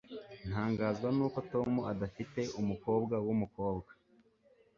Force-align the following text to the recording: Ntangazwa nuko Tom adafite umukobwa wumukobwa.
Ntangazwa 0.47 1.07
nuko 1.15 1.39
Tom 1.51 1.71
adafite 1.91 2.41
umukobwa 2.61 3.15
wumukobwa. 3.25 3.91